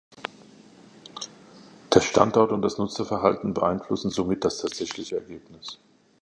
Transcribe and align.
Der 1.93 2.01
Standort 2.01 2.51
und 2.51 2.63
das 2.63 2.79
Nutzerverhalten 2.79 3.53
beeinflussen 3.53 4.09
somit 4.09 4.43
das 4.43 4.57
tatsächliche 4.57 5.17
Ergebnis. 5.17 5.77